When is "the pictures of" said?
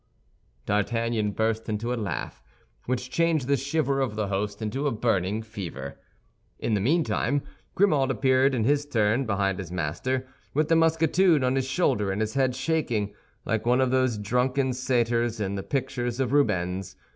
15.53-16.33